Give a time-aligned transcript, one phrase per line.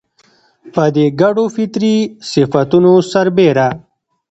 [0.73, 1.95] پر دې ګډو فطري
[2.31, 3.67] صفتونو سربېره